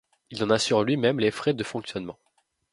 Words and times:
Il 0.31 0.43
en 0.43 0.49
assure 0.49 0.81
lui-même 0.83 1.19
les 1.19 1.29
frais 1.29 1.53
de 1.53 1.63
fonctionnement. 1.63 2.17